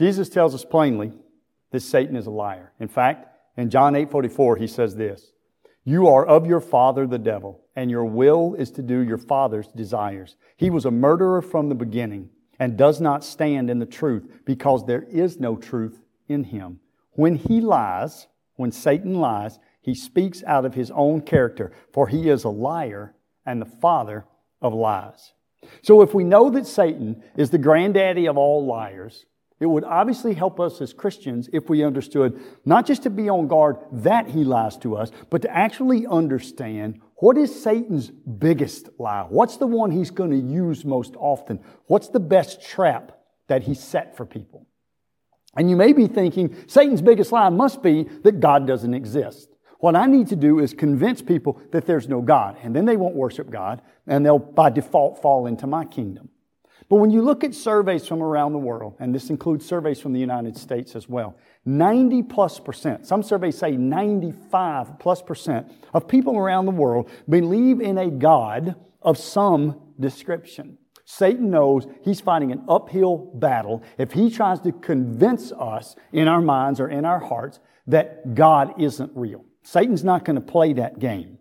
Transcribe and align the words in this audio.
Jesus 0.00 0.30
tells 0.30 0.54
us 0.54 0.64
plainly 0.64 1.12
that 1.72 1.80
Satan 1.80 2.16
is 2.16 2.26
a 2.26 2.30
liar. 2.30 2.72
In 2.80 2.88
fact, 2.88 3.26
in 3.58 3.68
John 3.68 3.94
8 3.94 4.10
44, 4.10 4.56
he 4.56 4.66
says 4.66 4.96
this 4.96 5.32
You 5.84 6.06
are 6.06 6.24
of 6.24 6.46
your 6.46 6.62
father, 6.62 7.06
the 7.06 7.18
devil, 7.18 7.60
and 7.76 7.90
your 7.90 8.06
will 8.06 8.54
is 8.54 8.70
to 8.70 8.82
do 8.82 9.00
your 9.00 9.18
father's 9.18 9.68
desires. 9.68 10.36
He 10.56 10.70
was 10.70 10.86
a 10.86 10.90
murderer 10.90 11.42
from 11.42 11.68
the 11.68 11.74
beginning 11.74 12.30
and 12.58 12.78
does 12.78 12.98
not 12.98 13.22
stand 13.22 13.68
in 13.68 13.78
the 13.78 13.84
truth 13.84 14.26
because 14.46 14.86
there 14.86 15.02
is 15.02 15.38
no 15.38 15.54
truth 15.54 16.00
in 16.28 16.44
him. 16.44 16.80
When 17.10 17.34
he 17.34 17.60
lies, 17.60 18.26
when 18.56 18.72
Satan 18.72 19.16
lies, 19.16 19.58
he 19.82 19.94
speaks 19.94 20.42
out 20.44 20.64
of 20.64 20.72
his 20.72 20.90
own 20.92 21.20
character, 21.20 21.72
for 21.92 22.08
he 22.08 22.30
is 22.30 22.44
a 22.44 22.48
liar 22.48 23.14
and 23.44 23.60
the 23.60 23.66
father 23.66 24.24
of 24.62 24.72
lies. 24.72 25.34
So 25.82 26.00
if 26.00 26.14
we 26.14 26.24
know 26.24 26.48
that 26.48 26.66
Satan 26.66 27.22
is 27.36 27.50
the 27.50 27.58
granddaddy 27.58 28.26
of 28.26 28.38
all 28.38 28.64
liars, 28.64 29.26
it 29.60 29.66
would 29.66 29.84
obviously 29.84 30.32
help 30.32 30.58
us 30.58 30.80
as 30.80 30.94
Christians 30.94 31.50
if 31.52 31.68
we 31.68 31.84
understood 31.84 32.40
not 32.64 32.86
just 32.86 33.02
to 33.02 33.10
be 33.10 33.28
on 33.28 33.46
guard 33.46 33.76
that 33.92 34.28
he 34.28 34.42
lies 34.42 34.78
to 34.78 34.96
us, 34.96 35.10
but 35.28 35.42
to 35.42 35.54
actually 35.54 36.06
understand 36.06 37.00
what 37.16 37.36
is 37.36 37.62
Satan's 37.62 38.10
biggest 38.10 38.88
lie? 38.98 39.26
What's 39.28 39.58
the 39.58 39.66
one 39.66 39.90
he's 39.90 40.10
going 40.10 40.30
to 40.30 40.38
use 40.38 40.86
most 40.86 41.14
often? 41.18 41.60
What's 41.86 42.08
the 42.08 42.20
best 42.20 42.66
trap 42.66 43.12
that 43.48 43.64
he 43.64 43.74
set 43.74 44.16
for 44.16 44.24
people? 44.24 44.66
And 45.54 45.68
you 45.68 45.76
may 45.76 45.92
be 45.92 46.06
thinking, 46.06 46.56
Satan's 46.66 47.02
biggest 47.02 47.30
lie 47.30 47.50
must 47.50 47.82
be 47.82 48.04
that 48.22 48.40
God 48.40 48.66
doesn't 48.66 48.94
exist. 48.94 49.48
What 49.80 49.96
I 49.96 50.06
need 50.06 50.28
to 50.28 50.36
do 50.36 50.60
is 50.60 50.72
convince 50.72 51.20
people 51.20 51.60
that 51.72 51.86
there's 51.86 52.08
no 52.08 52.22
God, 52.22 52.56
and 52.62 52.74
then 52.74 52.86
they 52.86 52.96
won't 52.96 53.14
worship 53.14 53.50
God, 53.50 53.82
and 54.06 54.24
they'll 54.24 54.38
by 54.38 54.70
default 54.70 55.20
fall 55.20 55.46
into 55.46 55.66
my 55.66 55.84
kingdom. 55.84 56.30
But 56.90 56.96
when 56.96 57.12
you 57.12 57.22
look 57.22 57.44
at 57.44 57.54
surveys 57.54 58.08
from 58.08 58.20
around 58.20 58.52
the 58.52 58.58
world, 58.58 58.96
and 58.98 59.14
this 59.14 59.30
includes 59.30 59.64
surveys 59.64 60.00
from 60.00 60.12
the 60.12 60.18
United 60.18 60.56
States 60.56 60.96
as 60.96 61.08
well, 61.08 61.36
90 61.64 62.24
plus 62.24 62.58
percent, 62.58 63.06
some 63.06 63.22
surveys 63.22 63.56
say 63.56 63.70
95 63.76 64.98
plus 64.98 65.22
percent 65.22 65.70
of 65.94 66.08
people 66.08 66.36
around 66.36 66.66
the 66.66 66.72
world 66.72 67.08
believe 67.28 67.80
in 67.80 67.96
a 67.96 68.10
God 68.10 68.74
of 69.02 69.16
some 69.18 69.80
description. 70.00 70.78
Satan 71.04 71.48
knows 71.48 71.86
he's 72.02 72.20
fighting 72.20 72.50
an 72.50 72.64
uphill 72.68 73.30
battle 73.34 73.84
if 73.96 74.12
he 74.12 74.28
tries 74.28 74.58
to 74.62 74.72
convince 74.72 75.52
us 75.52 75.94
in 76.12 76.26
our 76.26 76.40
minds 76.40 76.80
or 76.80 76.88
in 76.88 77.04
our 77.04 77.20
hearts 77.20 77.60
that 77.86 78.34
God 78.34 78.80
isn't 78.82 79.12
real. 79.14 79.44
Satan's 79.62 80.02
not 80.02 80.24
going 80.24 80.36
to 80.36 80.40
play 80.40 80.72
that 80.72 80.98
game. 80.98 81.38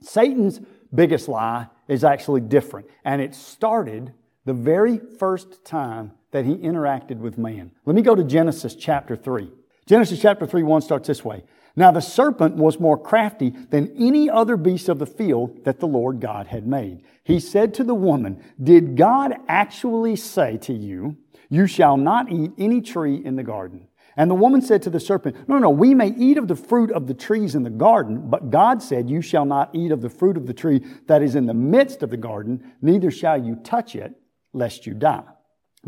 Satan's 0.00 0.60
biggest 0.94 1.28
lie 1.28 1.66
is 1.88 2.04
actually 2.04 2.40
different, 2.40 2.86
and 3.04 3.20
it 3.20 3.34
started 3.34 4.14
the 4.46 4.54
very 4.54 4.98
first 5.18 5.64
time 5.64 6.12
that 6.30 6.46
he 6.46 6.54
interacted 6.54 7.18
with 7.18 7.36
man. 7.36 7.72
Let 7.84 7.94
me 7.94 8.02
go 8.02 8.14
to 8.14 8.24
Genesis 8.24 8.74
chapter 8.74 9.16
3. 9.16 9.50
Genesis 9.86 10.20
chapter 10.20 10.46
3 10.46 10.62
1 10.62 10.80
starts 10.80 11.08
this 11.08 11.24
way. 11.24 11.44
Now 11.74 11.90
the 11.90 12.00
serpent 12.00 12.56
was 12.56 12.80
more 12.80 12.96
crafty 12.96 13.50
than 13.50 13.94
any 13.98 14.30
other 14.30 14.56
beast 14.56 14.88
of 14.88 14.98
the 14.98 15.06
field 15.06 15.64
that 15.64 15.80
the 15.80 15.86
Lord 15.86 16.20
God 16.20 16.46
had 16.46 16.66
made. 16.66 17.02
He 17.22 17.38
said 17.38 17.74
to 17.74 17.84
the 17.84 17.94
woman, 17.94 18.42
Did 18.62 18.96
God 18.96 19.34
actually 19.48 20.16
say 20.16 20.56
to 20.58 20.72
you, 20.72 21.16
You 21.50 21.66
shall 21.66 21.96
not 21.96 22.32
eat 22.32 22.52
any 22.56 22.80
tree 22.80 23.16
in 23.16 23.36
the 23.36 23.42
garden? 23.42 23.88
And 24.16 24.30
the 24.30 24.34
woman 24.34 24.62
said 24.62 24.82
to 24.82 24.90
the 24.90 25.00
serpent, 25.00 25.48
No, 25.48 25.58
no, 25.58 25.68
we 25.68 25.92
may 25.92 26.08
eat 26.08 26.38
of 26.38 26.48
the 26.48 26.56
fruit 26.56 26.90
of 26.92 27.06
the 27.06 27.14
trees 27.14 27.54
in 27.54 27.64
the 27.64 27.70
garden, 27.70 28.30
but 28.30 28.50
God 28.50 28.82
said, 28.82 29.10
You 29.10 29.20
shall 29.20 29.44
not 29.44 29.74
eat 29.74 29.92
of 29.92 30.00
the 30.00 30.08
fruit 30.08 30.36
of 30.36 30.46
the 30.46 30.54
tree 30.54 30.82
that 31.06 31.20
is 31.20 31.34
in 31.34 31.46
the 31.46 31.54
midst 31.54 32.02
of 32.02 32.10
the 32.10 32.16
garden, 32.16 32.72
neither 32.80 33.10
shall 33.10 33.44
you 33.44 33.56
touch 33.56 33.94
it, 33.94 34.14
lest 34.56 34.86
you 34.86 34.94
die. 34.94 35.22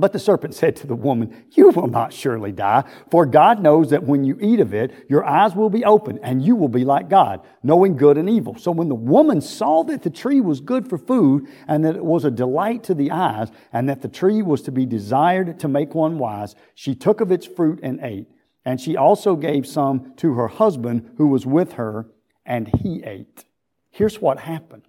But 0.01 0.13
the 0.13 0.21
serpent 0.21 0.55
said 0.55 0.77
to 0.77 0.87
the 0.87 0.95
woman, 0.95 1.47
You 1.57 1.71
will 1.71 1.89
not 1.89 2.13
surely 2.13 2.53
die, 2.53 2.85
for 3.11 3.27
God 3.27 3.61
knows 3.61 3.91
that 3.91 4.05
when 4.05 4.23
you 4.23 4.39
eat 4.41 4.61
of 4.61 4.73
it, 4.73 4.93
your 5.09 5.25
eyes 5.25 5.57
will 5.57 5.71
be 5.71 5.85
open, 5.85 6.21
and 6.23 6.41
you 6.41 6.55
will 6.55 6.69
be 6.69 6.85
like 6.85 7.11
God, 7.11 7.41
knowing 7.65 7.97
good 7.97 8.17
and 8.17 8.31
evil. 8.31 8.57
So 8.57 8.71
when 8.71 8.89
the 8.89 8.95
woman 8.95 9.41
saw 9.41 9.83
that 9.85 10.05
the 10.05 10.11
tree 10.11 10.41
was 10.41 10.61
good 10.61 10.89
for 10.89 10.99
food, 10.99 11.49
and 11.67 11.85
that 11.85 11.97
it 11.97 12.05
was 12.05 12.25
a 12.25 12.31
delight 12.31 12.85
to 12.85 12.95
the 12.95 13.11
eyes, 13.11 13.49
and 13.73 13.89
that 13.89 14.03
the 14.03 14.09
tree 14.09 14.41
was 14.41 14.63
to 14.63 14.71
be 14.71 14.87
desired 14.87 15.59
to 15.59 15.69
make 15.69 15.97
one 15.97 16.19
wise, 16.19 16.55
she 16.77 16.95
took 16.95 17.21
of 17.21 17.33
its 17.33 17.47
fruit 17.47 17.81
and 17.83 17.99
ate. 18.01 18.29
And 18.65 18.81
she 18.81 18.97
also 18.97 19.35
gave 19.35 19.67
some 19.67 20.15
to 20.19 20.35
her 20.35 20.47
husband 20.47 21.11
who 21.17 21.27
was 21.27 21.45
with 21.45 21.73
her, 21.73 22.07
and 22.47 22.69
he 22.83 23.03
ate. 23.03 23.47
Here's 23.91 24.21
what 24.21 24.39
happened 24.39 24.88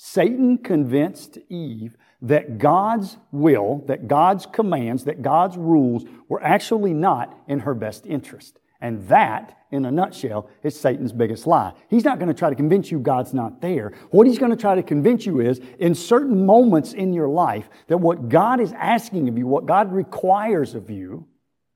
Satan 0.00 0.58
convinced 0.58 1.38
Eve 1.48 1.96
that 2.22 2.58
God's 2.58 3.16
will, 3.32 3.82
that 3.88 4.06
God's 4.06 4.46
commands, 4.46 5.04
that 5.04 5.22
God's 5.22 5.56
rules 5.56 6.04
were 6.28 6.40
actually 6.40 6.94
not 6.94 7.36
in 7.48 7.58
her 7.60 7.74
best 7.74 8.06
interest. 8.06 8.60
And 8.80 9.08
that, 9.08 9.58
in 9.72 9.84
a 9.84 9.90
nutshell, 9.90 10.48
is 10.62 10.78
Satan's 10.78 11.12
biggest 11.12 11.48
lie. 11.48 11.72
He's 11.88 12.04
not 12.04 12.20
going 12.20 12.28
to 12.28 12.38
try 12.38 12.48
to 12.48 12.54
convince 12.54 12.92
you 12.92 13.00
God's 13.00 13.34
not 13.34 13.60
there. 13.60 13.92
What 14.10 14.28
he's 14.28 14.38
going 14.38 14.52
to 14.52 14.56
try 14.56 14.76
to 14.76 14.84
convince 14.84 15.26
you 15.26 15.40
is, 15.40 15.60
in 15.80 15.96
certain 15.96 16.46
moments 16.46 16.92
in 16.92 17.12
your 17.12 17.28
life, 17.28 17.68
that 17.88 17.98
what 17.98 18.28
God 18.28 18.60
is 18.60 18.72
asking 18.74 19.28
of 19.28 19.36
you, 19.36 19.48
what 19.48 19.66
God 19.66 19.92
requires 19.92 20.76
of 20.76 20.90
you, 20.90 21.26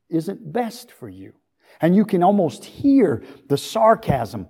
isn't 0.08 0.52
best 0.52 0.92
for 0.92 1.08
you. 1.08 1.32
And 1.80 1.96
you 1.96 2.04
can 2.04 2.22
almost 2.22 2.64
hear 2.64 3.24
the 3.48 3.58
sarcasm 3.58 4.46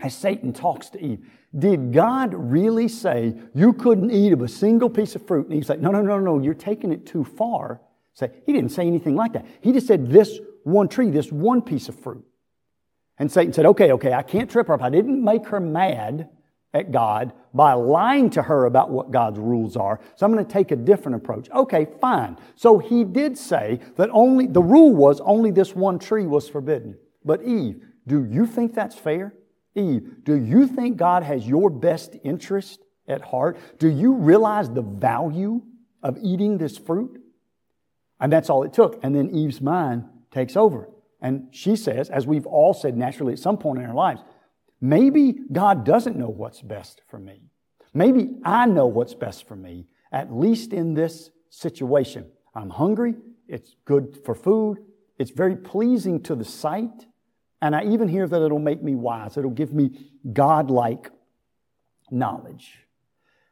as 0.00 0.16
Satan 0.16 0.52
talks 0.52 0.90
to 0.90 1.02
Eve. 1.02 1.24
Did 1.56 1.92
God 1.92 2.34
really 2.34 2.88
say 2.88 3.34
you 3.54 3.72
couldn't 3.72 4.10
eat 4.10 4.32
of 4.32 4.42
a 4.42 4.48
single 4.48 4.90
piece 4.90 5.14
of 5.14 5.26
fruit? 5.26 5.46
And 5.46 5.54
he's 5.54 5.68
like, 5.68 5.80
no, 5.80 5.90
no, 5.90 6.02
no, 6.02 6.18
no, 6.18 6.40
you're 6.40 6.54
taking 6.54 6.92
it 6.92 7.06
too 7.06 7.24
far. 7.24 7.80
Say, 8.12 8.30
he 8.44 8.52
didn't 8.52 8.70
say 8.70 8.86
anything 8.86 9.14
like 9.14 9.32
that. 9.32 9.46
He 9.60 9.72
just 9.72 9.86
said 9.86 10.10
this 10.10 10.38
one 10.64 10.88
tree, 10.88 11.10
this 11.10 11.30
one 11.30 11.62
piece 11.62 11.88
of 11.88 11.98
fruit. 11.98 12.24
And 13.18 13.30
Satan 13.30 13.52
said, 13.52 13.66
okay, 13.66 13.92
okay, 13.92 14.12
I 14.12 14.22
can't 14.22 14.50
trip 14.50 14.66
her 14.66 14.74
up. 14.74 14.82
I 14.82 14.90
didn't 14.90 15.22
make 15.22 15.46
her 15.46 15.60
mad 15.60 16.28
at 16.72 16.90
God 16.90 17.32
by 17.52 17.74
lying 17.74 18.30
to 18.30 18.42
her 18.42 18.64
about 18.64 18.90
what 18.90 19.12
God's 19.12 19.38
rules 19.38 19.76
are. 19.76 20.00
So 20.16 20.26
I'm 20.26 20.32
going 20.32 20.44
to 20.44 20.52
take 20.52 20.72
a 20.72 20.76
different 20.76 21.16
approach. 21.16 21.48
Okay, 21.50 21.86
fine. 22.00 22.36
So 22.56 22.78
he 22.78 23.04
did 23.04 23.38
say 23.38 23.78
that 23.94 24.10
only, 24.10 24.48
the 24.48 24.62
rule 24.62 24.92
was 24.92 25.20
only 25.20 25.52
this 25.52 25.76
one 25.76 26.00
tree 26.00 26.26
was 26.26 26.48
forbidden. 26.48 26.96
But 27.24 27.44
Eve, 27.44 27.84
do 28.08 28.26
you 28.28 28.44
think 28.46 28.74
that's 28.74 28.96
fair? 28.96 29.34
Eve, 29.74 30.24
do 30.24 30.34
you 30.34 30.66
think 30.66 30.96
God 30.96 31.22
has 31.22 31.46
your 31.46 31.70
best 31.70 32.16
interest 32.22 32.80
at 33.08 33.22
heart? 33.22 33.58
Do 33.78 33.88
you 33.88 34.14
realize 34.14 34.70
the 34.70 34.82
value 34.82 35.62
of 36.02 36.18
eating 36.22 36.58
this 36.58 36.78
fruit? 36.78 37.20
And 38.20 38.32
that's 38.32 38.48
all 38.48 38.62
it 38.62 38.72
took. 38.72 39.00
And 39.02 39.14
then 39.14 39.30
Eve's 39.30 39.60
mind 39.60 40.04
takes 40.30 40.56
over. 40.56 40.88
And 41.20 41.48
she 41.50 41.74
says, 41.76 42.10
as 42.10 42.26
we've 42.26 42.46
all 42.46 42.74
said 42.74 42.96
naturally 42.96 43.32
at 43.32 43.38
some 43.38 43.58
point 43.58 43.78
in 43.80 43.86
our 43.86 43.94
lives, 43.94 44.20
maybe 44.80 45.34
God 45.50 45.84
doesn't 45.84 46.16
know 46.16 46.28
what's 46.28 46.60
best 46.60 47.02
for 47.08 47.18
me. 47.18 47.42
Maybe 47.92 48.36
I 48.44 48.66
know 48.66 48.86
what's 48.86 49.14
best 49.14 49.48
for 49.48 49.56
me, 49.56 49.86
at 50.12 50.32
least 50.32 50.72
in 50.72 50.94
this 50.94 51.30
situation. 51.48 52.26
I'm 52.54 52.70
hungry. 52.70 53.14
It's 53.48 53.74
good 53.84 54.20
for 54.24 54.34
food. 54.34 54.78
It's 55.18 55.30
very 55.30 55.56
pleasing 55.56 56.22
to 56.24 56.34
the 56.34 56.44
sight. 56.44 57.06
And 57.64 57.74
I 57.74 57.84
even 57.84 58.08
hear 58.08 58.28
that 58.28 58.42
it'll 58.42 58.58
make 58.58 58.82
me 58.82 58.94
wise. 58.94 59.38
It'll 59.38 59.50
give 59.50 59.72
me 59.72 60.10
godlike 60.34 61.10
knowledge. 62.10 62.74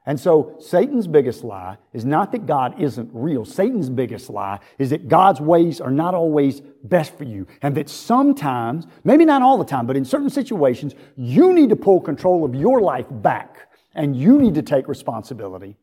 And 0.05 0.21
so 0.21 0.57
Satan's 0.61 1.07
biggest 1.07 1.43
lie 1.43 1.79
is 1.95 2.05
not 2.05 2.31
that 2.33 2.45
God 2.45 2.79
isn't 2.79 3.09
real. 3.15 3.47
Satan's 3.47 3.89
biggest 3.89 4.29
lie 4.29 4.61
is 4.79 4.91
that 4.91 5.09
God's 5.09 5.41
ways 5.41 5.81
are 5.81 5.91
not 5.91 6.15
always 6.15 6.61
best 6.85 7.17
for 7.17 7.25
you. 7.25 7.47
And 7.63 7.75
that 7.77 7.89
sometimes, 7.89 8.87
maybe 9.03 9.25
not 9.25 9.41
all 9.41 9.57
the 9.57 9.65
time, 9.65 9.87
but 9.87 9.97
in 9.97 10.05
certain 10.05 10.29
situations, 10.29 10.95
you 11.17 11.55
need 11.55 11.71
to 11.71 11.77
pull 11.77 11.99
control 11.99 12.45
of 12.45 12.55
your 12.55 12.83
life 12.83 13.07
back 13.09 13.71
and 13.95 14.15
you 14.15 14.39
need 14.39 14.57
to 14.57 14.63
take 14.63 14.89
responsibility. 14.89 15.79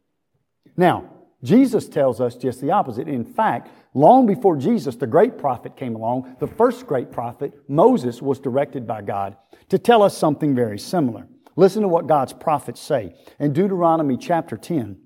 Now, 0.78 1.10
Jesus 1.44 1.88
tells 1.88 2.20
us 2.20 2.36
just 2.36 2.60
the 2.60 2.72
opposite. 2.72 3.08
In 3.08 3.24
fact, 3.24 3.70
long 3.94 4.26
before 4.26 4.58
Jesus, 4.58 4.96
the 4.96 5.08
great 5.08 5.38
prophet, 5.38 5.78
came 5.78 5.96
along, 5.96 6.36
the 6.40 6.48
first 6.48 6.86
great 6.86 7.12
prophet, 7.12 7.54
Moses, 7.68 8.22
was 8.22 8.40
directed 8.40 8.86
by 8.86 9.02
God 9.02 9.38
to 9.70 9.80
tell 9.80 10.04
us 10.04 10.18
something 10.18 10.54
very 10.54 10.78
similar. 10.78 11.28
Listen 11.56 11.82
to 11.84 11.88
what 11.88 12.08
God's 12.08 12.34
prophets 12.34 12.82
say. 12.82 13.16
In 13.40 13.54
Deuteronomy 13.54 14.18
chapter 14.18 14.58
10, 14.58 14.98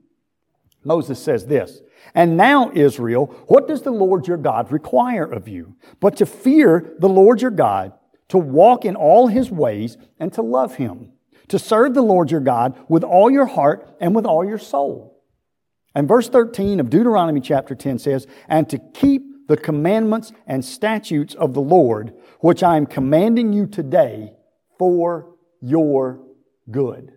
Moses 0.83 1.21
says 1.23 1.45
this 1.45 1.81
And 2.15 2.35
now, 2.35 2.71
Israel, 2.73 3.27
what 3.47 3.67
does 3.67 3.83
the 3.83 3.91
Lord 3.91 4.27
your 4.27 4.37
God 4.37 4.71
require 4.71 5.25
of 5.25 5.47
you? 5.47 5.75
But 5.99 6.17
to 6.17 6.25
fear 6.25 6.95
the 6.97 7.09
Lord 7.09 7.41
your 7.41 7.51
God, 7.51 7.93
to 8.29 8.39
walk 8.39 8.85
in 8.85 8.95
all 8.95 9.27
his 9.27 9.51
ways, 9.51 9.97
and 10.19 10.33
to 10.33 10.41
love 10.41 10.75
him, 10.75 11.11
to 11.49 11.59
serve 11.59 11.93
the 11.93 12.01
Lord 12.01 12.31
your 12.31 12.39
God 12.39 12.77
with 12.89 13.03
all 13.03 13.29
your 13.29 13.45
heart 13.45 13.95
and 14.01 14.15
with 14.15 14.25
all 14.25 14.43
your 14.43 14.57
soul 14.57 15.12
and 15.95 16.07
verse 16.07 16.29
13 16.29 16.79
of 16.79 16.89
Deuteronomy 16.89 17.39
chapter 17.39 17.75
10 17.75 17.99
says, 17.99 18.27
And 18.47 18.67
to 18.69 18.79
keep 18.79 19.47
the 19.47 19.57
commandments 19.57 20.31
and 20.47 20.63
statutes 20.63 21.35
of 21.35 21.53
the 21.53 21.61
Lord, 21.61 22.13
which 22.39 22.63
I 22.63 22.77
am 22.77 22.85
commanding 22.85 23.53
you 23.53 23.67
today 23.67 24.33
for 24.79 25.35
your 25.61 26.21
good. 26.71 27.13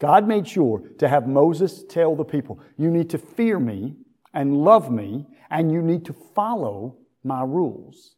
God 0.00 0.26
made 0.26 0.48
sure 0.48 0.82
to 0.98 1.08
have 1.08 1.28
Moses 1.28 1.84
tell 1.88 2.16
the 2.16 2.24
people, 2.24 2.60
You 2.76 2.90
need 2.90 3.10
to 3.10 3.18
fear 3.18 3.58
me 3.58 3.96
and 4.32 4.56
love 4.56 4.90
me, 4.90 5.26
and 5.50 5.70
you 5.70 5.82
need 5.82 6.04
to 6.06 6.14
follow 6.34 6.96
my 7.22 7.42
rules. 7.42 8.16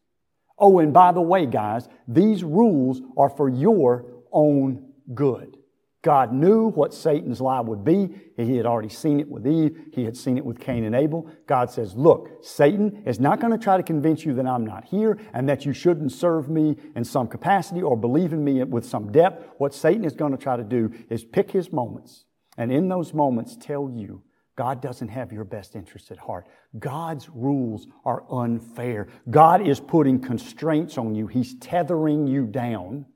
Oh, 0.58 0.78
and 0.78 0.92
by 0.92 1.12
the 1.12 1.20
way, 1.20 1.46
guys, 1.46 1.88
these 2.06 2.44
rules 2.44 3.00
are 3.16 3.30
for 3.30 3.48
your 3.48 4.06
own 4.30 4.92
good. 5.12 5.56
God 6.02 6.32
knew 6.32 6.68
what 6.70 6.92
Satan's 6.92 7.40
lie 7.40 7.60
would 7.60 7.84
be. 7.84 8.10
He 8.36 8.56
had 8.56 8.66
already 8.66 8.88
seen 8.88 9.20
it 9.20 9.28
with 9.28 9.46
Eve. 9.46 9.90
He 9.92 10.04
had 10.04 10.16
seen 10.16 10.36
it 10.36 10.44
with 10.44 10.58
Cain 10.58 10.82
and 10.82 10.96
Abel. 10.96 11.30
God 11.46 11.70
says, 11.70 11.94
look, 11.94 12.44
Satan 12.44 13.04
is 13.06 13.20
not 13.20 13.40
going 13.40 13.52
to 13.52 13.58
try 13.58 13.76
to 13.76 13.84
convince 13.84 14.24
you 14.24 14.34
that 14.34 14.46
I'm 14.46 14.66
not 14.66 14.84
here 14.84 15.16
and 15.32 15.48
that 15.48 15.64
you 15.64 15.72
shouldn't 15.72 16.10
serve 16.10 16.48
me 16.48 16.76
in 16.96 17.04
some 17.04 17.28
capacity 17.28 17.82
or 17.82 17.96
believe 17.96 18.32
in 18.32 18.42
me 18.42 18.64
with 18.64 18.84
some 18.84 19.12
depth. 19.12 19.48
What 19.58 19.72
Satan 19.72 20.04
is 20.04 20.14
going 20.14 20.32
to 20.32 20.38
try 20.38 20.56
to 20.56 20.64
do 20.64 20.92
is 21.08 21.24
pick 21.24 21.52
his 21.52 21.72
moments 21.72 22.24
and 22.58 22.72
in 22.72 22.88
those 22.88 23.14
moments 23.14 23.56
tell 23.56 23.88
you 23.88 24.22
God 24.56 24.82
doesn't 24.82 25.08
have 25.08 25.32
your 25.32 25.44
best 25.44 25.76
interest 25.76 26.10
at 26.10 26.18
heart. 26.18 26.46
God's 26.78 27.28
rules 27.30 27.86
are 28.04 28.24
unfair. 28.30 29.08
God 29.30 29.66
is 29.66 29.80
putting 29.80 30.20
constraints 30.20 30.98
on 30.98 31.14
you. 31.14 31.26
He's 31.26 31.54
tethering 31.58 32.26
you 32.26 32.46
down 32.46 33.06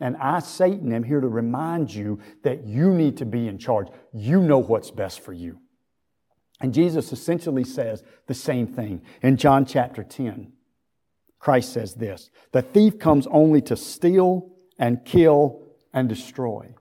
and 0.00 0.16
I, 0.16 0.40
Satan, 0.40 0.92
am 0.92 1.04
here 1.04 1.20
to 1.20 1.28
remind 1.28 1.92
you 1.92 2.20
that 2.42 2.64
you 2.66 2.92
need 2.92 3.18
to 3.18 3.26
be 3.26 3.46
in 3.46 3.58
charge. 3.58 3.88
You 4.12 4.40
know 4.40 4.58
what's 4.58 4.90
best 4.90 5.20
for 5.20 5.32
you. 5.32 5.58
And 6.60 6.74
Jesus 6.74 7.12
essentially 7.12 7.64
says 7.64 8.02
the 8.26 8.34
same 8.34 8.66
thing 8.66 9.02
in 9.22 9.36
John 9.36 9.64
chapter 9.66 10.02
10. 10.02 10.52
Christ 11.38 11.72
says 11.72 11.94
this 11.94 12.30
The 12.52 12.62
thief 12.62 12.98
comes 12.98 13.26
only 13.30 13.60
to 13.62 13.76
steal 13.76 14.50
and 14.78 15.04
kill 15.04 15.62
and 15.92 16.08
destroy. 16.08 16.74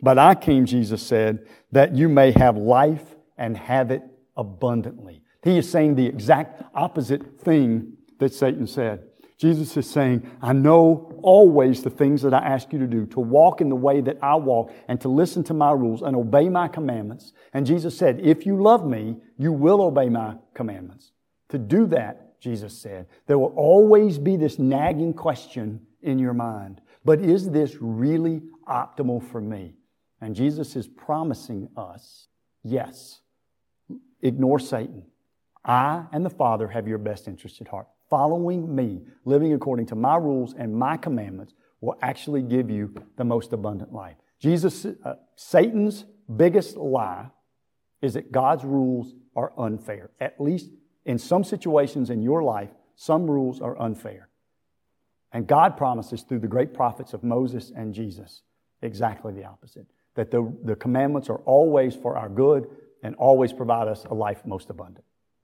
But 0.00 0.18
I 0.18 0.34
came, 0.34 0.66
Jesus 0.66 1.02
said, 1.02 1.46
that 1.72 1.94
you 1.94 2.08
may 2.08 2.30
have 2.32 2.56
life 2.56 3.16
and 3.36 3.56
have 3.56 3.90
it 3.90 4.02
abundantly. 4.36 5.22
He 5.42 5.58
is 5.58 5.70
saying 5.70 5.94
the 5.94 6.06
exact 6.06 6.62
opposite 6.74 7.40
thing 7.40 7.96
that 8.18 8.32
Satan 8.32 8.66
said. 8.66 9.07
Jesus 9.38 9.76
is 9.76 9.88
saying, 9.88 10.28
I 10.42 10.52
know 10.52 11.16
always 11.22 11.82
the 11.82 11.90
things 11.90 12.22
that 12.22 12.34
I 12.34 12.38
ask 12.38 12.72
you 12.72 12.80
to 12.80 12.88
do, 12.88 13.06
to 13.06 13.20
walk 13.20 13.60
in 13.60 13.68
the 13.68 13.76
way 13.76 14.00
that 14.00 14.18
I 14.20 14.34
walk 14.34 14.72
and 14.88 15.00
to 15.00 15.08
listen 15.08 15.44
to 15.44 15.54
my 15.54 15.70
rules 15.70 16.02
and 16.02 16.16
obey 16.16 16.48
my 16.48 16.66
commandments. 16.66 17.32
And 17.54 17.64
Jesus 17.64 17.96
said, 17.96 18.18
if 18.20 18.44
you 18.44 18.60
love 18.60 18.84
me, 18.84 19.16
you 19.38 19.52
will 19.52 19.80
obey 19.80 20.08
my 20.08 20.34
commandments. 20.54 21.12
To 21.50 21.58
do 21.58 21.86
that, 21.86 22.40
Jesus 22.40 22.76
said, 22.76 23.06
there 23.28 23.38
will 23.38 23.54
always 23.56 24.18
be 24.18 24.36
this 24.36 24.58
nagging 24.58 25.14
question 25.14 25.86
in 26.02 26.18
your 26.18 26.34
mind. 26.34 26.80
But 27.04 27.20
is 27.20 27.48
this 27.48 27.76
really 27.80 28.42
optimal 28.68 29.22
for 29.30 29.40
me? 29.40 29.74
And 30.20 30.34
Jesus 30.34 30.74
is 30.74 30.88
promising 30.88 31.68
us, 31.76 32.26
yes, 32.64 33.20
ignore 34.20 34.58
Satan. 34.58 35.04
I 35.64 36.06
and 36.10 36.24
the 36.24 36.30
Father 36.30 36.66
have 36.66 36.88
your 36.88 36.98
best 36.98 37.28
interest 37.28 37.60
at 37.60 37.68
heart 37.68 37.86
following 38.10 38.74
me, 38.74 39.02
living 39.24 39.52
according 39.52 39.86
to 39.86 39.94
my 39.94 40.16
rules 40.16 40.54
and 40.54 40.74
my 40.74 40.96
commandments, 40.96 41.54
will 41.80 41.96
actually 42.02 42.42
give 42.42 42.70
you 42.70 42.92
the 43.16 43.24
most 43.24 43.52
abundant 43.52 43.92
life. 43.92 44.16
Jesus, 44.40 44.84
uh, 44.84 45.14
Satan's 45.36 46.04
biggest 46.34 46.76
lie 46.76 47.30
is 48.02 48.14
that 48.14 48.32
God's 48.32 48.64
rules 48.64 49.14
are 49.36 49.52
unfair. 49.58 50.10
At 50.20 50.40
least 50.40 50.70
in 51.04 51.18
some 51.18 51.44
situations 51.44 52.10
in 52.10 52.22
your 52.22 52.42
life, 52.42 52.70
some 52.96 53.30
rules 53.30 53.60
are 53.60 53.80
unfair. 53.80 54.28
And 55.32 55.46
God 55.46 55.76
promises 55.76 56.22
through 56.22 56.40
the 56.40 56.48
great 56.48 56.74
prophets 56.74 57.12
of 57.12 57.22
Moses 57.22 57.72
and 57.74 57.94
Jesus 57.94 58.42
exactly 58.82 59.32
the 59.32 59.44
opposite. 59.44 59.86
That 60.14 60.30
the, 60.30 60.52
the 60.64 60.74
commandments 60.74 61.28
are 61.28 61.38
always 61.44 61.94
for 61.94 62.16
our 62.16 62.28
good 62.28 62.68
and 63.02 63.14
always 63.16 63.52
provide 63.52 63.88
us 63.88 64.04
a 64.04 64.14
life 64.14 64.44
most 64.44 64.70
abundant. 64.70 65.04